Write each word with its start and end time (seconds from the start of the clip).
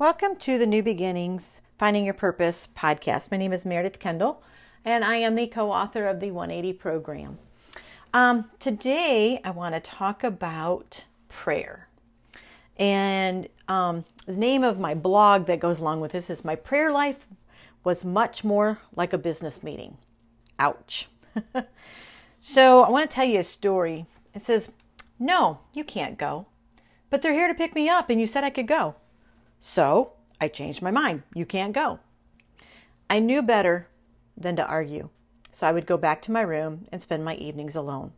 Welcome 0.00 0.36
to 0.36 0.56
the 0.56 0.64
New 0.64 0.82
Beginnings 0.82 1.60
Finding 1.78 2.06
Your 2.06 2.14
Purpose 2.14 2.66
podcast. 2.74 3.30
My 3.30 3.36
name 3.36 3.52
is 3.52 3.66
Meredith 3.66 3.98
Kendall, 3.98 4.42
and 4.82 5.04
I 5.04 5.16
am 5.16 5.34
the 5.34 5.46
co 5.46 5.70
author 5.70 6.06
of 6.06 6.20
the 6.20 6.30
180 6.30 6.72
program. 6.78 7.36
Um, 8.14 8.50
today, 8.58 9.42
I 9.44 9.50
want 9.50 9.74
to 9.74 9.80
talk 9.82 10.24
about 10.24 11.04
prayer. 11.28 11.86
And 12.78 13.46
um, 13.68 14.06
the 14.24 14.36
name 14.36 14.64
of 14.64 14.80
my 14.80 14.94
blog 14.94 15.44
that 15.48 15.60
goes 15.60 15.80
along 15.80 16.00
with 16.00 16.12
this 16.12 16.30
is 16.30 16.46
My 16.46 16.54
Prayer 16.56 16.90
Life 16.90 17.26
Was 17.84 18.02
Much 18.02 18.42
More 18.42 18.78
Like 18.96 19.12
a 19.12 19.18
Business 19.18 19.62
Meeting. 19.62 19.98
Ouch. 20.58 21.10
so, 22.40 22.84
I 22.84 22.88
want 22.88 23.10
to 23.10 23.14
tell 23.14 23.26
you 23.26 23.40
a 23.40 23.44
story. 23.44 24.06
It 24.32 24.40
says, 24.40 24.72
No, 25.18 25.58
you 25.74 25.84
can't 25.84 26.16
go, 26.16 26.46
but 27.10 27.20
they're 27.20 27.34
here 27.34 27.48
to 27.48 27.54
pick 27.54 27.74
me 27.74 27.90
up, 27.90 28.08
and 28.08 28.18
you 28.18 28.26
said 28.26 28.44
I 28.44 28.48
could 28.48 28.66
go. 28.66 28.94
So 29.60 30.14
I 30.40 30.48
changed 30.48 30.82
my 30.82 30.90
mind. 30.90 31.22
You 31.34 31.46
can't 31.46 31.72
go. 31.74 32.00
I 33.08 33.18
knew 33.18 33.42
better 33.42 33.88
than 34.36 34.56
to 34.56 34.66
argue, 34.66 35.10
so 35.52 35.66
I 35.66 35.72
would 35.72 35.86
go 35.86 35.96
back 35.96 36.22
to 36.22 36.32
my 36.32 36.40
room 36.40 36.86
and 36.90 37.02
spend 37.02 37.24
my 37.24 37.34
evenings 37.36 37.76
alone. 37.76 38.12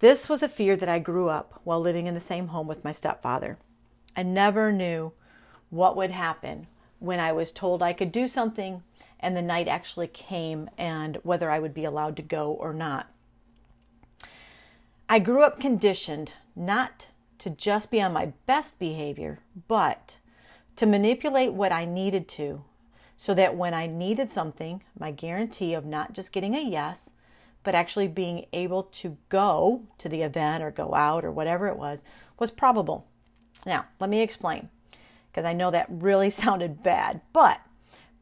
This 0.00 0.28
was 0.28 0.42
a 0.42 0.48
fear 0.48 0.76
that 0.76 0.88
I 0.88 0.98
grew 0.98 1.28
up 1.28 1.60
while 1.64 1.80
living 1.80 2.06
in 2.06 2.14
the 2.14 2.20
same 2.20 2.48
home 2.48 2.66
with 2.66 2.84
my 2.84 2.92
stepfather. 2.92 3.56
I 4.14 4.22
never 4.24 4.72
knew 4.72 5.12
what 5.70 5.96
would 5.96 6.10
happen 6.10 6.66
when 6.98 7.20
I 7.20 7.32
was 7.32 7.52
told 7.52 7.82
I 7.82 7.92
could 7.92 8.12
do 8.12 8.28
something 8.28 8.82
and 9.20 9.36
the 9.36 9.42
night 9.42 9.68
actually 9.68 10.08
came 10.08 10.68
and 10.76 11.18
whether 11.22 11.50
I 11.50 11.58
would 11.58 11.74
be 11.74 11.84
allowed 11.84 12.16
to 12.16 12.22
go 12.22 12.52
or 12.52 12.72
not. 12.72 13.08
I 15.08 15.18
grew 15.18 15.42
up 15.42 15.60
conditioned 15.60 16.32
not 16.54 17.08
to 17.38 17.50
just 17.50 17.90
be 17.90 18.00
on 18.00 18.12
my 18.12 18.32
best 18.46 18.78
behavior, 18.78 19.40
but 19.68 20.18
to 20.76 20.86
manipulate 20.86 21.52
what 21.52 21.72
I 21.72 21.84
needed 21.84 22.28
to 22.28 22.62
so 23.16 23.34
that 23.34 23.56
when 23.56 23.74
I 23.74 23.86
needed 23.86 24.30
something, 24.30 24.82
my 24.98 25.10
guarantee 25.10 25.74
of 25.74 25.86
not 25.86 26.12
just 26.12 26.32
getting 26.32 26.54
a 26.54 26.60
yes, 26.60 27.10
but 27.62 27.74
actually 27.74 28.08
being 28.08 28.46
able 28.52 28.84
to 28.84 29.16
go 29.28 29.82
to 29.98 30.08
the 30.08 30.22
event 30.22 30.62
or 30.62 30.70
go 30.70 30.94
out 30.94 31.24
or 31.24 31.32
whatever 31.32 31.66
it 31.66 31.76
was, 31.76 32.00
was 32.38 32.50
probable. 32.50 33.06
Now, 33.64 33.86
let 33.98 34.10
me 34.10 34.20
explain 34.20 34.68
because 35.30 35.44
I 35.44 35.52
know 35.52 35.70
that 35.70 35.86
really 35.88 36.30
sounded 36.30 36.82
bad, 36.82 37.20
but 37.32 37.60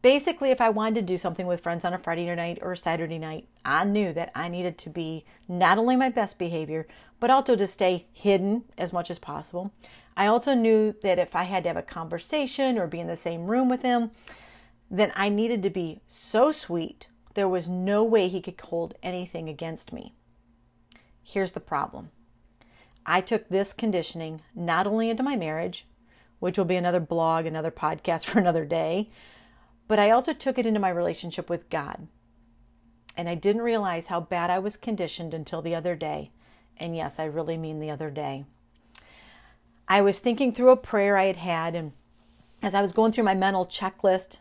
basically, 0.05 0.51
if 0.51 0.61
I 0.61 0.69
wanted 0.69 0.97
to 0.97 1.03
do 1.03 1.17
something 1.17 1.47
with 1.47 1.63
friends 1.63 1.83
on 1.83 1.95
a 1.95 1.99
Friday 1.99 2.33
night 2.35 2.59
or 2.61 2.73
a 2.73 2.77
Saturday 2.77 3.19
night, 3.19 3.49
I 3.65 3.85
knew 3.85 4.13
that 4.13 4.31
I 4.35 4.49
needed 4.49 4.77
to 4.79 4.91
be 4.91 5.25
not 5.49 5.79
only 5.79 5.97
my 5.97 6.11
best 6.11 6.37
behavior, 6.37 6.87
but 7.21 7.31
also 7.31 7.57
to 7.57 7.67
stay 7.67 8.05
hidden 8.13 8.65
as 8.77 8.93
much 8.93 9.11
as 9.11 9.19
possible. 9.19 9.73
I 10.15 10.27
also 10.27 10.53
knew 10.53 10.95
that 11.03 11.19
if 11.19 11.35
I 11.35 11.45
had 11.45 11.63
to 11.63 11.71
have 11.71 11.79
a 11.79 11.83
conversation 11.83 12.77
or 12.77 12.87
be 12.87 13.01
in 13.01 13.07
the 13.07 13.17
same 13.17 13.47
room 13.47 13.71
with 13.71 13.81
him, 13.81 14.11
then 14.91 15.11
I 15.17 15.31
needed 15.31 15.63
to 15.63 15.71
be 15.71 16.03
so 16.07 16.53
sweet, 16.53 17.09
there 17.33 17.49
was 17.49 17.71
no 17.71 18.05
way 18.05 18.29
he 18.29 18.43
could 18.43 18.61
hold 18.61 18.99
anything 19.03 19.49
against 19.49 19.91
me. 19.91 20.13
Here's 21.23 21.53
the 21.53 21.61
problem 21.61 22.11
I 23.07 23.23
took 23.23 23.49
this 23.49 23.73
conditioning 23.73 24.43
not 24.55 24.87
only 24.87 25.09
into 25.09 25.23
my 25.23 25.37
marriage, 25.37 25.87
which 26.41 26.59
will 26.59 26.67
be 26.67 26.77
another 26.77 27.01
blog, 27.01 27.47
another 27.47 27.71
podcast 27.71 28.25
for 28.27 28.39
another 28.39 28.67
day, 28.67 29.09
but 29.87 29.99
I 29.99 30.11
also 30.11 30.33
took 30.33 30.59
it 30.59 30.67
into 30.67 30.81
my 30.81 30.89
relationship 30.89 31.51
with 31.51 31.71
God. 31.71 32.09
And 33.17 33.29
I 33.29 33.35
didn't 33.35 33.63
realize 33.63 34.09
how 34.09 34.21
bad 34.21 34.51
I 34.51 34.59
was 34.59 34.77
conditioned 34.77 35.35
until 35.35 35.63
the 35.63 35.75
other 35.75 35.95
day. 35.95 36.31
And 36.77 36.97
yes, 36.97 37.19
I 37.19 37.25
really 37.27 37.57
mean 37.57 37.79
the 37.79 37.91
other 37.91 38.11
day. 38.11 38.45
I 39.87 40.01
was 40.01 40.19
thinking 40.19 40.53
through 40.53 40.71
a 40.71 40.77
prayer 40.77 41.17
I 41.17 41.27
had 41.27 41.37
had, 41.37 41.75
and 41.75 41.93
as 42.63 42.75
I 42.75 42.81
was 42.81 42.93
going 42.93 43.13
through 43.13 43.25
my 43.25 43.35
mental 43.35 43.67
checklist 43.67 44.39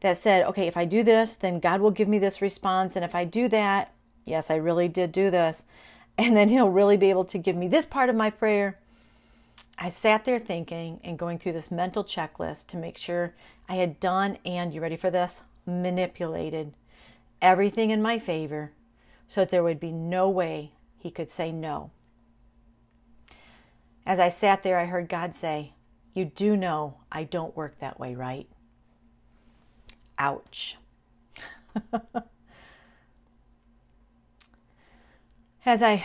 that 0.00 0.16
said, 0.16 0.44
okay, 0.46 0.66
if 0.66 0.76
I 0.76 0.84
do 0.84 1.02
this, 1.02 1.34
then 1.34 1.60
God 1.60 1.80
will 1.80 1.90
give 1.90 2.08
me 2.08 2.18
this 2.18 2.42
response. 2.42 2.96
And 2.96 3.04
if 3.04 3.14
I 3.14 3.24
do 3.24 3.48
that, 3.48 3.92
yes, 4.24 4.50
I 4.50 4.56
really 4.56 4.88
did 4.88 5.12
do 5.12 5.30
this. 5.30 5.64
And 6.18 6.36
then 6.36 6.50
He'll 6.50 6.68
really 6.68 6.98
be 6.98 7.08
able 7.08 7.24
to 7.26 7.38
give 7.38 7.56
me 7.56 7.66
this 7.66 7.86
part 7.86 8.10
of 8.10 8.16
my 8.16 8.28
prayer. 8.28 8.78
I 9.82 9.88
sat 9.88 10.26
there 10.26 10.38
thinking 10.38 11.00
and 11.02 11.18
going 11.18 11.38
through 11.38 11.54
this 11.54 11.70
mental 11.70 12.04
checklist 12.04 12.66
to 12.66 12.76
make 12.76 12.98
sure 12.98 13.34
I 13.66 13.76
had 13.76 13.98
done 13.98 14.36
and, 14.44 14.74
you 14.74 14.80
ready 14.82 14.96
for 14.96 15.10
this? 15.10 15.40
Manipulated 15.64 16.74
everything 17.40 17.88
in 17.88 18.02
my 18.02 18.18
favor 18.18 18.72
so 19.26 19.40
that 19.40 19.48
there 19.48 19.62
would 19.62 19.80
be 19.80 19.90
no 19.90 20.28
way 20.28 20.72
he 20.98 21.10
could 21.10 21.30
say 21.30 21.50
no. 21.50 21.92
As 24.04 24.20
I 24.20 24.28
sat 24.28 24.62
there, 24.62 24.78
I 24.78 24.84
heard 24.84 25.08
God 25.08 25.34
say, 25.34 25.72
You 26.12 26.26
do 26.26 26.58
know 26.58 26.98
I 27.10 27.24
don't 27.24 27.56
work 27.56 27.78
that 27.78 27.98
way, 27.98 28.14
right? 28.14 28.46
Ouch. 30.18 30.76
as 35.64 35.82
I 35.82 36.04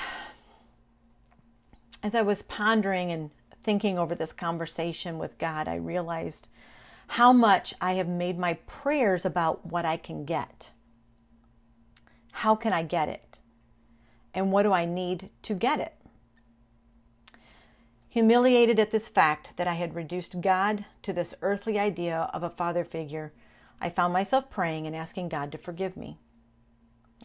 as 2.04 2.16
I 2.16 2.22
was 2.22 2.44
pondering 2.44 3.12
and 3.12 3.32
thinking 3.66 3.98
over 3.98 4.14
this 4.14 4.32
conversation 4.32 5.18
with 5.18 5.40
God, 5.40 5.68
I 5.68 5.76
realized 5.76 6.50
how 7.08 7.34
much 7.34 7.74
I 7.82 7.94
have 7.94 8.08
made 8.08 8.38
my 8.38 8.54
prayers 8.68 9.26
about 9.26 9.66
what 9.66 9.86
I 9.86 9.98
can 9.98 10.24
get. 10.24 10.72
How 12.32 12.56
can 12.56 12.74
I 12.74 12.84
get 12.84 13.10
it? 13.10 13.40
And 14.36 14.52
what 14.52 14.64
do 14.64 14.72
I 14.72 14.86
need 14.86 15.32
to 15.42 15.56
get 15.56 15.80
it? 15.80 15.94
Humiliated 18.10 18.80
at 18.80 18.92
this 18.92 19.10
fact 19.10 19.54
that 19.58 19.68
I 19.68 19.74
had 19.74 19.96
reduced 19.96 20.42
God 20.42 20.86
to 21.02 21.12
this 21.12 21.34
earthly 21.42 21.80
idea 21.80 22.30
of 22.34 22.44
a 22.44 22.50
father 22.50 22.86
figure, 22.86 23.34
I 23.82 23.90
found 23.90 24.14
myself 24.14 24.50
praying 24.52 24.86
and 24.86 24.96
asking 24.96 25.30
God 25.30 25.52
to 25.52 25.58
forgive 25.58 25.98
me. 25.98 26.20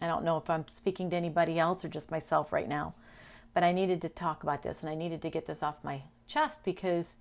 I 0.01 0.07
don't 0.07 0.25
know 0.25 0.37
if 0.37 0.49
I'm 0.49 0.67
speaking 0.67 1.11
to 1.11 1.15
anybody 1.15 1.59
else 1.59 1.85
or 1.85 1.87
just 1.87 2.09
myself 2.09 2.51
right 2.51 2.67
now, 2.67 2.95
but 3.53 3.63
I 3.63 3.71
needed 3.71 4.01
to 4.01 4.09
talk 4.09 4.43
about 4.43 4.63
this 4.63 4.81
and 4.81 4.89
I 4.89 4.95
needed 4.95 5.21
to 5.21 5.29
get 5.29 5.45
this 5.45 5.61
off 5.61 5.83
my 5.83 6.01
chest 6.31 6.63
because 6.63 7.15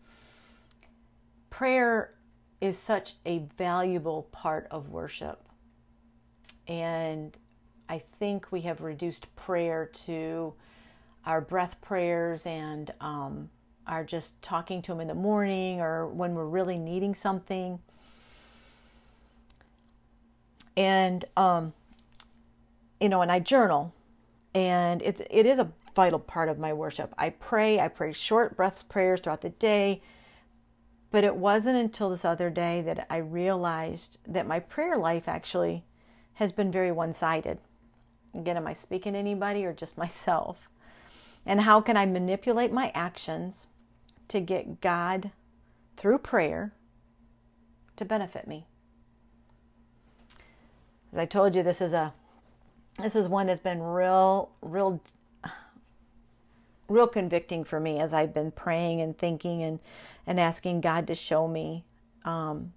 prayer 1.51 2.15
is 2.61 2.79
such 2.79 3.15
a 3.27 3.39
valuable 3.57 4.29
part 4.33 4.67
of 4.71 4.91
worship. 4.91 5.43
And 6.69 7.37
I 7.89 7.99
think 7.99 8.53
we 8.53 8.61
have 8.63 8.81
reduced 8.81 9.35
prayer 9.35 9.87
to 10.05 10.55
our 11.27 11.41
breath 11.41 11.81
prayers 11.81 12.47
and 12.47 12.93
um, 13.01 13.51
are 13.87 14.05
just 14.05 14.41
talking 14.43 14.81
to 14.83 14.93
Him 14.93 15.01
in 15.01 15.09
the 15.09 15.15
morning 15.15 15.81
or 15.81 16.07
when 16.07 16.35
we're 16.35 16.47
really 16.47 16.79
needing 16.79 17.15
something. 17.15 17.81
And, 20.77 21.25
um, 21.37 21.73
you 23.01 23.09
know, 23.09 23.23
and 23.23 23.33
I 23.33 23.41
journal, 23.41 23.93
and 24.55 25.03
it's 25.03 25.21
it 25.31 25.47
is 25.47 25.59
a 25.59 25.71
vital 25.95 26.19
part 26.19 26.49
of 26.49 26.59
my 26.59 26.73
worship. 26.73 27.15
I 27.19 27.31
pray, 27.31 27.81
I 27.81 27.89
pray 27.89 28.13
short 28.13 28.57
breath 28.57 28.89
prayers 28.89 29.21
throughout 29.21 29.41
the 29.41 29.51
day. 29.51 30.03
But 31.11 31.25
it 31.25 31.37
wasn't 31.37 31.77
until 31.77 32.11
this 32.11 32.25
other 32.25 32.51
day 32.51 32.83
that 32.83 33.07
I 33.11 33.17
realized 33.17 34.19
that 34.27 34.47
my 34.47 34.61
prayer 34.61 34.97
life 34.97 35.29
actually 35.29 35.85
has 36.35 36.53
been 36.53 36.71
very 36.71 36.93
one 36.93 37.13
sided. 37.13 37.59
Again, 38.35 38.57
am 38.57 38.67
I 38.67 38.75
speaking 38.75 39.15
to 39.15 39.19
anybody 39.19 39.65
or 39.65 39.73
just 39.73 39.99
myself? 39.99 40.69
And 41.45 41.63
how 41.63 41.81
can 41.81 41.97
I 41.97 42.07
manipulate 42.07 42.73
my 42.73 42.93
actions 42.95 43.67
to 44.29 44.41
get 44.41 44.81
God 44.81 45.33
through 45.97 46.19
prayer 46.19 46.73
to 47.97 48.05
benefit 48.05 48.47
me? 48.47 48.67
As 51.13 51.19
I 51.19 51.25
told 51.25 51.57
you, 51.57 51.63
this 51.63 51.81
is 51.81 51.93
a 51.93 52.15
this 52.99 53.17
is 53.17 53.29
one 53.29 53.47
that's 53.47 53.61
been 53.61 53.81
real, 53.81 54.51
real 54.61 55.01
real 56.91 57.07
convicting 57.07 57.65
for 57.65 57.81
me 57.81 58.01
as 58.01 58.13
I've 58.13 58.35
been 58.35 58.51
praying 58.51 59.01
and 59.01 59.17
thinking 59.17 59.63
and, 59.63 59.79
and 60.27 60.39
asking 60.39 60.81
God 60.81 61.07
to 61.07 61.15
show 61.15 61.49
me 61.49 61.85
um, 62.25 62.73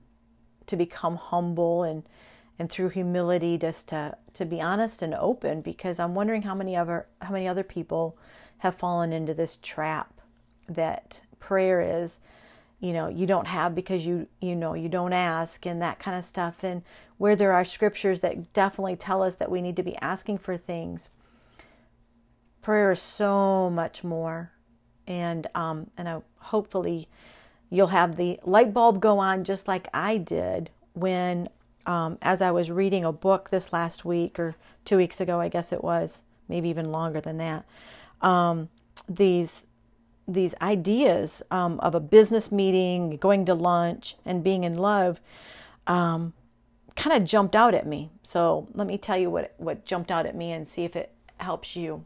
to 0.67 0.75
become 0.75 1.15
humble 1.15 1.83
and 1.83 2.03
and 2.59 2.69
through 2.69 2.89
humility 2.89 3.57
just 3.57 3.89
to 3.89 4.15
to 4.33 4.45
be 4.45 4.61
honest 4.61 5.01
and 5.01 5.15
open 5.15 5.61
because 5.61 5.99
I'm 5.99 6.13
wondering 6.13 6.43
how 6.43 6.55
many 6.55 6.75
other 6.75 7.07
how 7.21 7.31
many 7.31 7.47
other 7.47 7.63
people 7.63 8.17
have 8.59 8.75
fallen 8.75 9.11
into 9.11 9.33
this 9.33 9.57
trap 9.57 10.21
that 10.69 11.21
prayer 11.39 11.81
is 11.81 12.19
you 12.79 12.93
know 12.93 13.07
you 13.07 13.25
don't 13.25 13.47
have 13.47 13.73
because 13.73 14.05
you 14.05 14.27
you 14.39 14.55
know 14.55 14.75
you 14.75 14.87
don't 14.87 15.13
ask 15.13 15.65
and 15.65 15.81
that 15.81 15.99
kind 15.99 16.17
of 16.17 16.23
stuff. 16.23 16.63
And 16.63 16.83
where 17.17 17.35
there 17.35 17.53
are 17.53 17.65
scriptures 17.65 18.19
that 18.19 18.53
definitely 18.53 18.95
tell 18.95 19.23
us 19.23 19.35
that 19.35 19.51
we 19.51 19.61
need 19.61 19.75
to 19.77 19.83
be 19.83 19.97
asking 19.97 20.37
for 20.37 20.55
things 20.55 21.09
prayer 22.63 22.91
is 22.91 23.01
so 23.01 23.69
much 23.69 24.03
more 24.03 24.51
and 25.05 25.47
um, 25.53 25.89
and 25.97 26.09
I, 26.09 26.21
hopefully 26.37 27.07
you'll 27.69 27.87
have 27.87 28.15
the 28.15 28.39
light 28.43 28.73
bulb 28.73 28.99
go 28.99 29.19
on 29.19 29.43
just 29.43 29.67
like 29.67 29.87
I 29.93 30.17
did 30.17 30.69
when 30.93 31.49
um, 31.85 32.17
as 32.21 32.41
I 32.41 32.51
was 32.51 32.71
reading 32.71 33.03
a 33.03 33.11
book 33.11 33.49
this 33.49 33.73
last 33.73 34.05
week 34.05 34.39
or 34.39 34.55
two 34.85 34.97
weeks 34.97 35.21
ago 35.21 35.39
I 35.39 35.49
guess 35.49 35.71
it 35.71 35.83
was 35.83 36.23
maybe 36.47 36.69
even 36.69 36.91
longer 36.91 37.21
than 37.21 37.37
that 37.37 37.65
um, 38.21 38.69
these 39.07 39.65
these 40.27 40.55
ideas 40.61 41.43
um, 41.51 41.79
of 41.81 41.95
a 41.95 41.99
business 41.99 42.51
meeting, 42.51 43.17
going 43.17 43.45
to 43.45 43.53
lunch, 43.53 44.15
and 44.25 44.43
being 44.43 44.63
in 44.63 44.75
love 44.75 45.19
um, 45.87 46.33
kind 46.95 47.21
of 47.21 47.27
jumped 47.27 47.55
out 47.55 47.73
at 47.73 47.85
me. 47.85 48.09
So 48.23 48.67
let 48.73 48.87
me 48.87 48.97
tell 48.97 49.17
you 49.17 49.29
what 49.29 49.53
what 49.57 49.85
jumped 49.85 50.11
out 50.11 50.25
at 50.25 50.35
me 50.35 50.51
and 50.51 50.67
see 50.67 50.85
if 50.85 50.95
it 50.95 51.13
helps 51.37 51.75
you. 51.75 52.05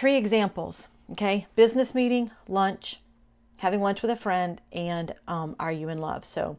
Three 0.00 0.16
examples. 0.16 0.88
Okay, 1.10 1.46
business 1.56 1.94
meeting, 1.94 2.30
lunch, 2.48 3.02
having 3.58 3.82
lunch 3.82 4.00
with 4.00 4.10
a 4.10 4.16
friend, 4.16 4.58
and 4.72 5.14
um, 5.28 5.54
are 5.60 5.70
you 5.70 5.90
in 5.90 5.98
love? 5.98 6.24
So, 6.24 6.56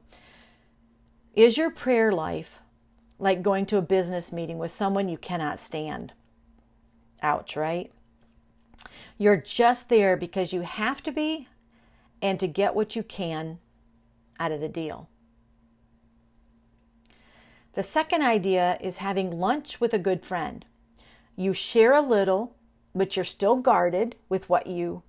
is 1.33 1.57
your 1.57 1.71
prayer 1.71 2.11
life 2.11 2.59
like 3.17 3.41
going 3.41 3.65
to 3.65 3.77
a 3.77 3.81
business 3.81 4.31
meeting 4.31 4.59
with 4.59 4.69
someone 4.69 5.09
you 5.09 5.17
cannot 5.17 5.57
stand? 5.57 6.13
Ouch, 7.23 7.55
right? 7.55 7.91
You're 9.17 9.37
just 9.37 9.89
there 9.89 10.15
because 10.15 10.53
you 10.53 10.61
have 10.61 11.01
to 11.01 11.11
be 11.11 11.47
and 12.21 12.39
to 12.39 12.47
get 12.47 12.75
what 12.75 12.95
you 12.95 13.01
can 13.01 13.57
out 14.39 14.51
of 14.51 14.61
the 14.61 14.69
deal. 14.69 15.09
The 17.73 17.81
second 17.81 18.21
idea 18.21 18.77
is 18.81 18.97
having 18.97 19.39
lunch 19.39 19.81
with 19.81 19.95
a 19.95 19.97
good 19.97 20.23
friend. 20.23 20.63
You 21.35 21.53
share 21.53 21.93
a 21.93 22.01
little, 22.01 22.53
but 22.95 23.15
you're 23.15 23.25
still 23.25 23.55
guarded 23.55 24.15
with 24.29 24.49
what 24.49 24.67
you 24.67 25.03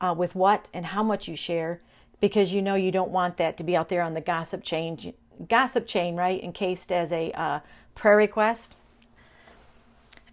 uh, 0.00 0.14
with 0.16 0.34
what 0.34 0.68
and 0.74 0.86
how 0.86 1.02
much 1.02 1.28
you 1.28 1.36
share 1.36 1.80
because 2.20 2.52
you 2.52 2.62
know 2.62 2.74
you 2.74 2.90
don't 2.90 3.10
want 3.10 3.36
that 3.36 3.56
to 3.56 3.64
be 3.64 3.76
out 3.76 3.88
there 3.88 4.02
on 4.02 4.14
the 4.14 4.20
gossip 4.20 4.62
chain 4.62 5.14
gossip 5.48 5.86
chain 5.86 6.16
right 6.16 6.42
encased 6.42 6.90
as 6.90 7.12
a 7.12 7.30
uh, 7.32 7.60
prayer 7.94 8.16
request. 8.16 8.74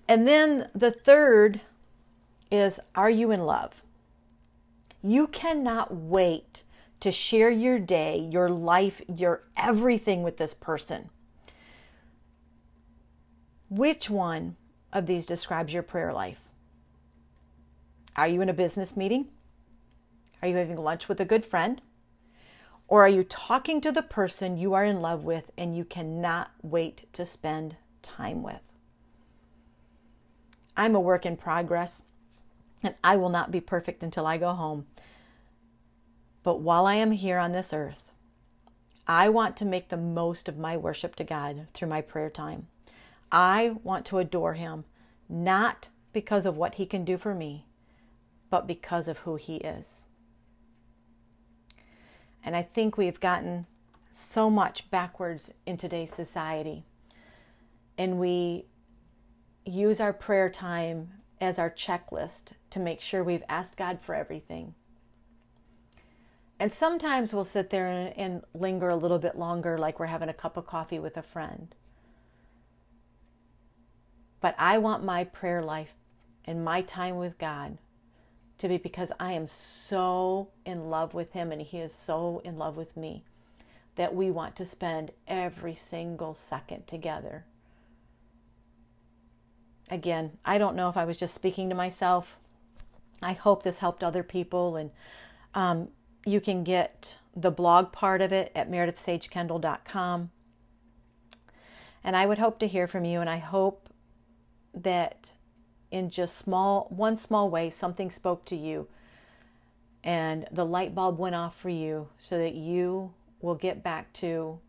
And 0.07 0.27
then 0.27 0.69
the 0.73 0.91
third 0.91 1.61
is 2.51 2.79
are 2.95 3.09
you 3.09 3.31
in 3.31 3.45
love? 3.45 3.81
You 5.01 5.27
cannot 5.27 5.93
wait 5.93 6.63
to 6.99 7.11
share 7.11 7.49
your 7.49 7.79
day 7.79 8.17
your 8.31 8.49
life 8.49 9.01
your 9.13 9.43
everything 9.57 10.23
with 10.23 10.37
this 10.37 10.53
person. 10.53 11.09
Which 13.69 14.09
one 14.09 14.55
of 14.93 15.07
these 15.07 15.25
describes 15.25 15.73
your 15.73 15.83
prayer 15.83 16.13
life 16.13 16.42
are 18.15 18.27
you 18.27 18.41
in 18.41 18.49
a 18.49 18.53
business 18.53 18.95
meeting 18.95 19.27
are 20.43 20.49
you 20.49 20.57
having 20.57 20.75
lunch 20.75 21.07
with 21.07 21.21
a 21.21 21.25
good 21.25 21.45
friend? 21.45 21.81
Or 22.89 23.01
are 23.05 23.09
you 23.09 23.23
talking 23.23 23.79
to 23.79 23.93
the 23.93 24.01
person 24.01 24.57
you 24.57 24.73
are 24.73 24.83
in 24.83 25.01
love 25.01 25.23
with 25.23 25.49
and 25.57 25.73
you 25.73 25.85
cannot 25.85 26.51
wait 26.61 27.05
to 27.13 27.23
spend 27.23 27.77
time 28.01 28.43
with? 28.43 28.59
I'm 30.75 30.95
a 30.95 30.99
work 30.99 31.25
in 31.25 31.37
progress 31.37 32.01
and 32.83 32.93
I 33.01 33.15
will 33.15 33.29
not 33.29 33.51
be 33.51 33.61
perfect 33.61 34.03
until 34.03 34.27
I 34.27 34.37
go 34.37 34.51
home. 34.51 34.85
But 36.43 36.59
while 36.59 36.85
I 36.85 36.95
am 36.95 37.11
here 37.11 37.37
on 37.37 37.53
this 37.53 37.71
earth, 37.71 38.11
I 39.07 39.29
want 39.29 39.55
to 39.57 39.65
make 39.65 39.87
the 39.87 39.95
most 39.95 40.49
of 40.49 40.57
my 40.57 40.75
worship 40.75 41.15
to 41.15 41.23
God 41.23 41.67
through 41.73 41.87
my 41.87 42.01
prayer 42.01 42.29
time. 42.29 42.67
I 43.31 43.77
want 43.81 44.05
to 44.07 44.17
adore 44.17 44.55
Him, 44.55 44.83
not 45.29 45.87
because 46.11 46.45
of 46.45 46.57
what 46.57 46.75
He 46.75 46.85
can 46.85 47.05
do 47.05 47.17
for 47.17 47.33
me, 47.33 47.65
but 48.53 48.67
because 48.67 49.07
of 49.07 49.17
who 49.17 49.35
He 49.35 49.55
is. 49.55 50.03
And 52.43 52.55
I 52.55 52.61
think 52.61 52.97
we've 52.97 53.19
gotten 53.19 53.65
so 54.11 54.47
much 54.47 54.91
backwards 54.91 55.51
in 55.65 55.75
today's 55.75 56.13
society. 56.13 56.85
And 57.97 58.19
we 58.19 58.67
use 59.65 59.99
our 59.99 60.13
prayer 60.13 60.51
time 60.51 61.13
as 61.41 61.57
our 61.57 61.71
checklist 61.71 62.51
to 62.69 62.79
make 62.79 63.01
sure 63.01 63.23
we've 63.23 63.41
asked 63.49 63.75
God 63.75 63.99
for 63.99 64.13
everything. 64.13 64.75
And 66.59 66.71
sometimes 66.71 67.33
we'll 67.33 67.45
sit 67.45 67.71
there 67.71 67.87
and, 67.87 68.15
and, 68.15 68.43
linger 68.53 68.89
a 68.89 68.95
little 68.95 69.17
bit 69.17 69.35
longer, 69.35 69.79
like 69.79 69.99
we're 69.99 70.05
having 70.05 70.29
a 70.29 70.31
cup 70.31 70.57
of 70.57 70.67
coffee 70.67 70.99
with 70.99 71.17
a 71.17 71.23
friend. 71.23 71.73
But 74.41 74.53
I 74.59 74.77
want 74.77 75.03
my 75.03 75.23
prayer 75.23 75.63
life 75.63 75.95
and 76.45 76.63
my 76.63 76.83
time 76.83 77.15
with 77.15 77.39
God 77.39 77.79
to 78.63 78.69
be 78.69 78.77
because 78.77 79.11
I 79.19 79.33
am 79.33 79.45
so 79.45 80.49
in 80.65 80.89
love 80.89 81.13
with 81.13 81.33
him 81.33 81.51
and 81.51 81.61
he 81.61 81.79
is 81.79 81.93
so 81.93 82.41
in 82.45 82.57
love 82.57 82.77
with 82.77 82.95
me 82.95 83.23
that 83.95 84.15
we 84.15 84.31
want 84.31 84.55
to 84.55 84.65
spend 84.65 85.11
every 85.27 85.75
single 85.75 86.33
second 86.33 86.87
together. 86.87 87.43
Again, 89.91 90.37
I 90.45 90.57
don't 90.57 90.77
know 90.77 90.87
if 90.87 90.95
I 90.95 91.03
was 91.03 91.17
just 91.17 91.35
speaking 91.35 91.67
to 91.69 91.75
myself. 91.75 92.37
I 93.21 93.33
hope 93.33 93.63
this 93.63 93.79
helped 93.79 94.01
other 94.01 94.23
people, 94.23 94.77
and 94.77 94.91
um, 95.53 95.89
you 96.25 96.39
can 96.39 96.63
get 96.63 97.17
the 97.35 97.51
blog 97.51 97.91
part 97.91 98.21
of 98.21 98.31
it 98.31 98.51
at 98.55 98.71
meredithsagekendall.com. 98.71 100.31
And 102.03 102.15
I 102.15 102.25
would 102.25 102.37
hope 102.37 102.59
to 102.59 102.67
hear 102.67 102.87
from 102.87 103.03
you, 103.03 103.19
and 103.19 103.29
I 103.29 103.37
hope 103.37 103.89
that 104.73 105.31
in 105.93 106.09
just 106.09 106.35
small 106.35 106.87
one 106.89 107.15
small 107.15 107.51
way 107.51 107.69
something 107.69 108.09
spoke 108.09 108.43
to 108.45 108.55
you 108.55 108.87
and 110.03 110.47
the 110.51 110.65
light 110.65 110.95
bulb 110.95 111.19
went 111.19 111.35
off 111.35 111.55
for 111.55 111.69
you 111.69 112.09
so 112.17 112.39
that 112.39 112.55
you 112.55 113.13
will 113.41 113.53
get 113.53 113.83
back 113.83 114.11
to 114.11 114.59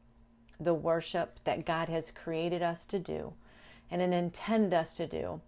the 0.60 0.74
worship 0.74 1.40
that 1.44 1.64
God 1.64 1.88
has 1.88 2.10
created 2.10 2.62
us 2.62 2.84
to 2.84 2.98
do 2.98 3.32
and 3.90 4.02
intended 4.02 4.74
us 4.74 4.96
to 4.98 5.06
do 5.06 5.40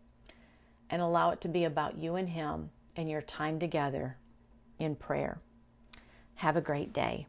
and 0.88 1.02
allow 1.02 1.30
it 1.30 1.42
to 1.42 1.48
be 1.48 1.64
about 1.64 1.98
you 1.98 2.16
and 2.16 2.30
him 2.30 2.70
and 2.96 3.10
your 3.10 3.20
time 3.20 3.58
together 3.58 4.16
in 4.78 4.96
prayer. 4.96 5.38
Have 6.36 6.56
a 6.56 6.62
great 6.62 6.92
day. 6.94 7.26